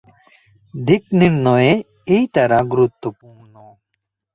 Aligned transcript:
দিক 0.73 1.03
নির্ণয়ে 1.19 1.73
এই 2.07 2.23
তারা 2.33 2.57
গুরুত্বপূর্ণ। 2.63 3.53